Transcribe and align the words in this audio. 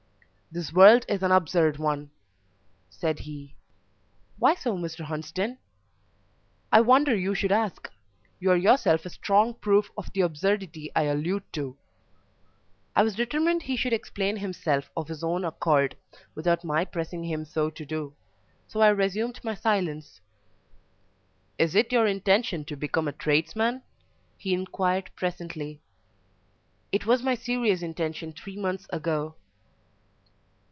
"This 0.53 0.73
world 0.73 1.05
is 1.07 1.23
an 1.23 1.31
absurd 1.31 1.77
one," 1.77 2.11
said 2.89 3.19
he. 3.19 3.55
"Why 4.37 4.53
so, 4.53 4.75
Mr. 4.77 5.05
Hunsden?" 5.05 5.59
"I 6.73 6.81
wonder 6.81 7.15
you 7.15 7.33
should 7.33 7.53
ask: 7.53 7.89
you 8.37 8.51
are 8.51 8.57
yourself 8.57 9.05
a 9.05 9.09
strong 9.11 9.53
proof 9.53 9.89
of 9.97 10.11
the 10.11 10.19
absurdity 10.19 10.91
I 10.93 11.03
allude 11.03 11.43
to." 11.53 11.77
I 12.97 13.03
was 13.03 13.15
determined 13.15 13.63
he 13.63 13.77
should 13.77 13.93
explain 13.93 14.35
himself 14.35 14.91
of 14.97 15.07
his 15.07 15.23
own 15.23 15.45
accord, 15.45 15.95
without 16.35 16.65
my 16.65 16.83
pressing 16.83 17.23
him 17.23 17.45
so 17.45 17.69
to 17.69 17.85
do 17.85 18.13
so 18.67 18.81
I 18.81 18.89
resumed 18.89 19.41
my 19.45 19.55
silence. 19.55 20.19
"Is 21.57 21.75
it 21.75 21.93
your 21.93 22.07
intention 22.07 22.65
to 22.65 22.75
become 22.75 23.07
a 23.07 23.13
tradesman?" 23.13 23.83
he 24.37 24.53
inquired 24.53 25.11
presently. 25.15 25.79
"It 26.91 27.05
was 27.05 27.23
my 27.23 27.35
serious 27.35 27.81
intention 27.81 28.33
three 28.33 28.57
months 28.57 28.85
ago." 28.89 29.35